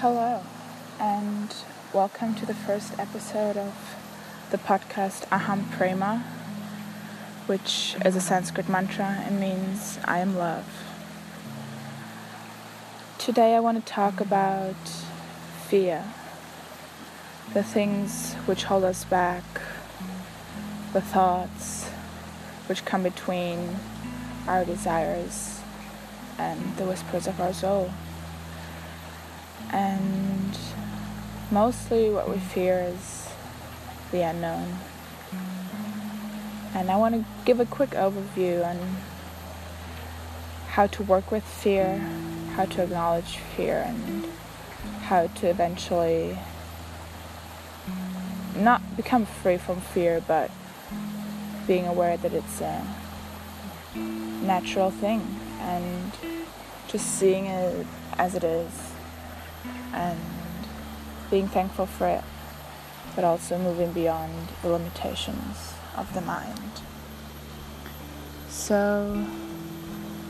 [0.00, 0.42] Hello,
[1.00, 1.54] and
[1.94, 3.96] welcome to the first episode of
[4.50, 6.22] the podcast Aham Prema,
[7.46, 10.66] which is a Sanskrit mantra and means I am love.
[13.16, 14.76] Today I want to talk about
[15.66, 16.04] fear,
[17.54, 19.44] the things which hold us back,
[20.92, 21.88] the thoughts
[22.66, 23.76] which come between
[24.46, 25.62] our desires
[26.36, 27.90] and the whispers of our soul.
[29.72, 30.58] And
[31.50, 33.28] mostly what we fear is
[34.10, 34.78] the unknown.
[36.74, 38.96] And I want to give a quick overview on
[40.68, 41.98] how to work with fear,
[42.54, 44.26] how to acknowledge fear, and
[45.02, 46.38] how to eventually
[48.54, 50.50] not become free from fear, but
[51.66, 52.86] being aware that it's a
[53.94, 56.12] natural thing and
[56.88, 57.86] just seeing it
[58.18, 58.95] as it is
[59.92, 60.20] and
[61.30, 62.24] being thankful for it,
[63.14, 66.82] but also moving beyond the limitations of the mind.
[68.48, 69.26] So,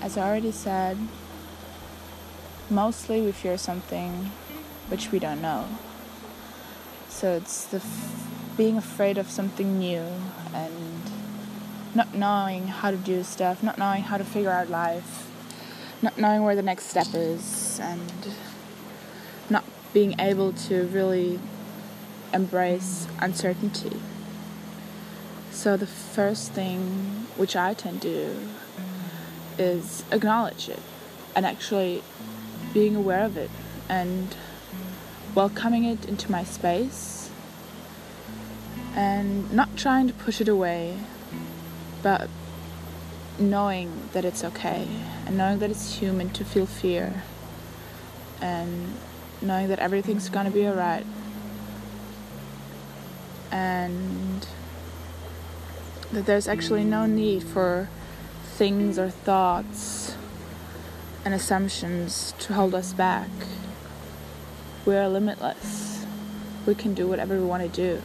[0.00, 0.98] as I already said,
[2.70, 4.30] mostly we fear something
[4.88, 5.66] which we don't know.
[7.08, 10.06] So it's the f- being afraid of something new
[10.54, 11.10] and
[11.94, 15.30] not knowing how to do stuff, not knowing how to figure out life,
[16.00, 18.34] not knowing where the next step is, and
[19.92, 21.38] being able to really
[22.32, 24.00] embrace uncertainty.
[25.50, 28.48] So, the first thing which I tend to do
[29.58, 30.80] is acknowledge it
[31.36, 32.02] and actually
[32.72, 33.50] being aware of it
[33.88, 34.34] and
[35.34, 37.30] welcoming it into my space
[38.94, 40.98] and not trying to push it away,
[42.02, 42.28] but
[43.38, 44.86] knowing that it's okay
[45.26, 47.22] and knowing that it's human to feel fear
[48.40, 48.94] and
[49.42, 51.06] knowing that everything's gonna be alright
[53.50, 54.46] and
[56.12, 57.88] that there's actually no need for
[58.56, 60.14] things or thoughts
[61.24, 63.28] and assumptions to hold us back.
[64.84, 66.04] We are limitless.
[66.66, 68.02] We can do whatever we want to do.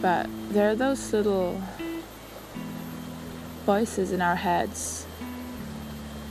[0.00, 1.60] But there are those little
[3.64, 5.06] voices in our heads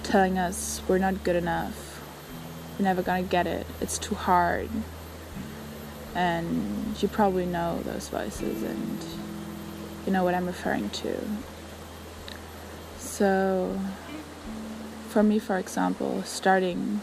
[0.03, 1.94] telling us we're not good enough.
[2.77, 3.65] We're never gonna get it.
[3.81, 4.69] It's too hard.
[6.13, 9.03] And you probably know those voices and
[10.05, 11.17] you know what I'm referring to.
[12.97, 13.79] So,
[15.09, 17.01] for me, for example, starting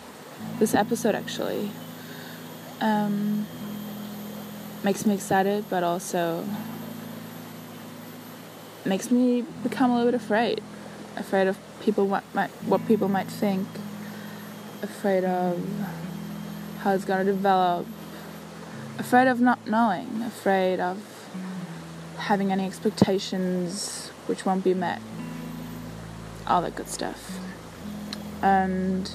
[0.59, 1.71] this episode actually
[2.81, 3.47] um,
[4.84, 6.44] makes me excited, but also
[8.84, 10.61] makes me become a little bit afraid.
[11.16, 13.66] Afraid of people what might what people might think.
[14.82, 15.65] Afraid of
[16.81, 17.87] how it's gonna develop.
[18.98, 20.22] Afraid of not knowing.
[20.22, 20.98] Afraid of
[22.19, 25.00] having any expectations which won't be met.
[26.48, 27.38] All that good stuff.
[28.43, 29.09] And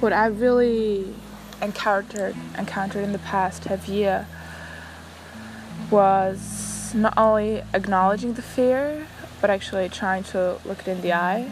[0.00, 1.14] what I really
[1.60, 4.26] encountered encountered in the past half year
[5.90, 9.06] was not only acknowledging the fear,
[9.42, 11.50] but actually trying to look it in the eye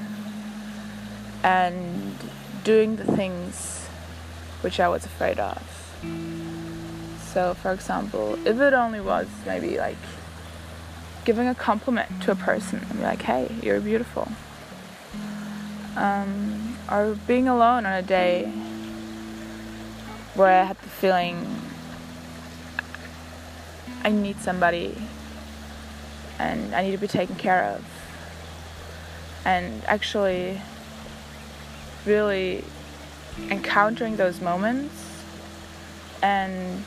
[1.46, 2.18] and
[2.64, 3.86] doing the things
[4.62, 5.62] which I was afraid of.
[7.32, 9.96] So, for example, if it only was maybe like
[11.24, 14.28] giving a compliment to a person and be like, hey, you're beautiful.
[15.94, 18.46] Um, or being alone on a day
[20.34, 21.46] where I had the feeling
[24.02, 24.96] I need somebody
[26.40, 27.84] and I need to be taken care of.
[29.44, 30.60] And actually,
[32.06, 32.64] really
[33.50, 35.24] encountering those moments
[36.22, 36.84] and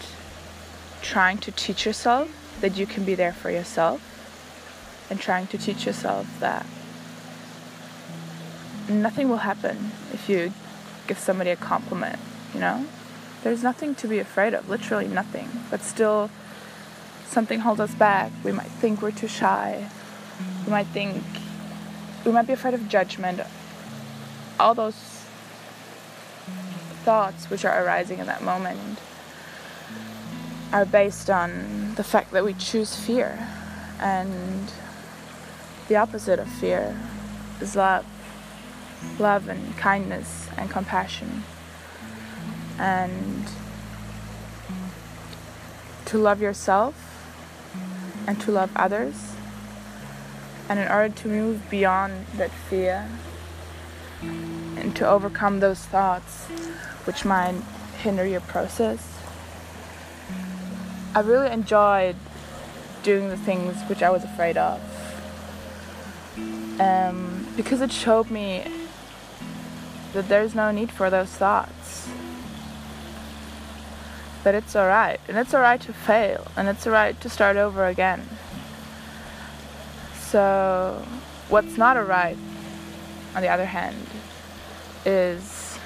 [1.02, 2.30] trying to teach yourself
[2.62, 4.02] that you can be there for yourself
[5.10, 6.66] and trying to teach yourself that
[8.90, 10.52] nothing will happen if you
[11.08, 12.20] give somebody a compliment,
[12.54, 12.86] you know?
[13.44, 15.50] There's nothing to be afraid of, literally nothing.
[15.72, 16.30] But still,
[17.26, 18.32] something holds us back.
[18.44, 19.88] We might think we're too shy.
[20.66, 21.24] We might think,
[22.26, 23.40] we might be afraid of judgment.
[24.60, 24.96] All those
[27.04, 29.00] thoughts which are arising in that moment
[30.74, 33.48] are based on the fact that we choose fear.
[34.00, 34.72] And
[35.88, 36.96] the opposite of fear
[37.62, 38.06] is love
[39.18, 41.44] love and kindness and compassion.
[42.78, 43.50] And
[46.06, 46.96] to love yourself
[48.28, 49.36] and to love others.
[50.68, 53.10] And in order to move beyond that fear
[54.22, 56.46] and to overcome those thoughts
[57.06, 57.56] which might
[58.02, 59.18] hinder your process.
[61.16, 62.16] I really enjoyed
[63.04, 64.80] doing the things which I was afraid of.
[66.80, 68.64] Um, because it showed me
[70.14, 72.08] that there's no need for those thoughts.
[74.44, 75.20] That it's alright.
[75.28, 76.48] And it's alright to fail.
[76.56, 78.28] And it's alright to start over again.
[80.20, 81.06] So,
[81.50, 82.38] what's not alright,
[83.36, 84.06] on the other hand,
[85.06, 85.78] is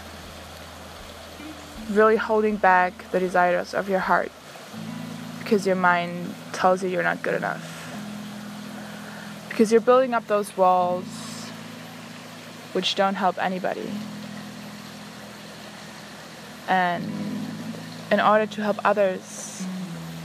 [1.90, 4.32] really holding back the desires of your heart
[5.40, 7.70] because your mind tells you you're not good enough.
[9.50, 11.06] Because you're building up those walls
[12.72, 13.90] which don't help anybody.
[16.68, 17.04] And
[18.12, 19.64] in order to help others,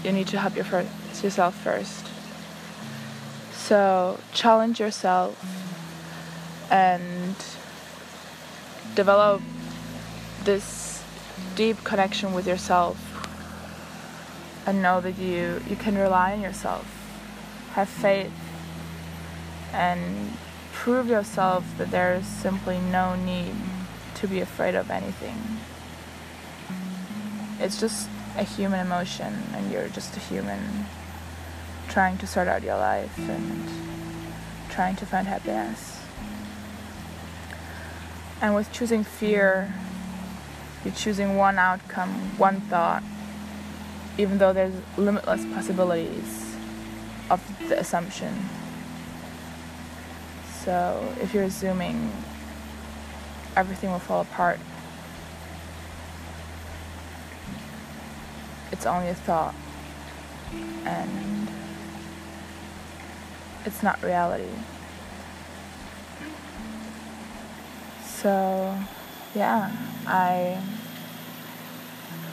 [0.04, 0.88] you need to help your first,
[1.22, 2.06] yourself first.
[3.52, 5.67] So challenge yourself
[6.70, 7.34] and
[8.94, 9.40] develop
[10.44, 11.02] this
[11.54, 12.96] deep connection with yourself
[14.66, 16.86] and know that you, you can rely on yourself.
[17.72, 18.32] Have faith
[19.72, 20.36] and
[20.72, 23.54] prove yourself that there is simply no need
[24.14, 25.58] to be afraid of anything.
[27.60, 30.86] It's just a human emotion, and you're just a human
[31.88, 33.68] trying to sort out your life and
[34.68, 35.97] trying to find happiness.
[38.40, 39.74] And with choosing fear,
[40.84, 43.02] you're choosing one outcome, one thought,
[44.16, 46.54] even though there's limitless possibilities
[47.30, 48.48] of the assumption.
[50.64, 52.12] So if you're assuming
[53.56, 54.60] everything will fall apart,
[58.70, 59.54] it's only a thought
[60.84, 61.48] and
[63.64, 64.48] it's not reality.
[68.22, 68.76] So,
[69.32, 69.70] yeah,
[70.04, 70.60] I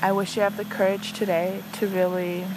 [0.02, 2.48] I wish you have the courage today to really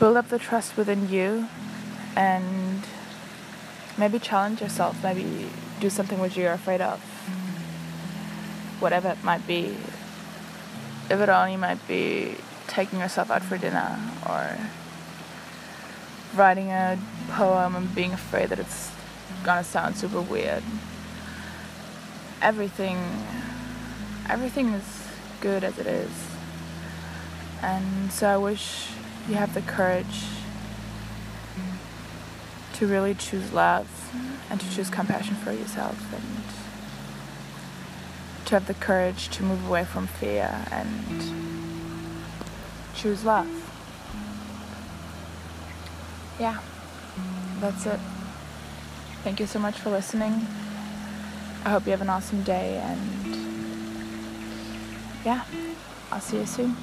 [0.00, 1.46] build up the trust within you
[2.16, 2.84] and
[3.98, 7.00] maybe challenge yourself, maybe do something which you're afraid of.
[8.80, 9.76] Whatever it might be.
[11.10, 12.36] If it only might be
[12.66, 14.56] taking yourself out for dinner or
[16.34, 16.98] writing a
[17.28, 18.90] poem and being afraid that it's
[19.44, 20.62] gonna sound super weird.
[22.44, 22.98] Everything
[24.28, 25.08] everything is
[25.40, 26.10] good as it is.
[27.62, 28.88] And so I wish
[29.28, 30.24] you have the courage
[32.74, 33.88] to really choose love
[34.50, 36.22] and to choose compassion for yourself and
[38.46, 41.22] to have the courage to move away from fear and
[42.94, 43.48] choose love.
[46.38, 46.60] Yeah,
[47.60, 48.00] that's it.
[49.22, 50.46] Thank you so much for listening.
[51.64, 53.36] I hope you have an awesome day and
[55.24, 55.44] yeah,
[56.12, 56.76] I'll see you soon.